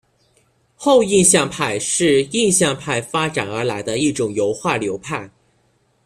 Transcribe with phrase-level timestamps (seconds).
[0.75, 5.29] 后印象派是印象派发展而来的一种油画流派。